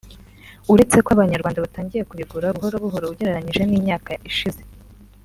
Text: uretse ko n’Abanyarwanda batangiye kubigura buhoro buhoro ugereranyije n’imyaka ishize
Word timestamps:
uretse 0.73 0.97
ko 1.05 1.09
n’Abanyarwanda 1.11 1.63
batangiye 1.65 2.07
kubigura 2.09 2.55
buhoro 2.55 2.75
buhoro 2.83 3.05
ugereranyije 3.07 3.61
n’imyaka 3.65 4.11
ishize 4.29 4.61